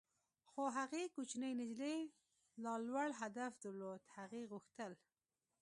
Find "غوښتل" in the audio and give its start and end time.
4.51-4.91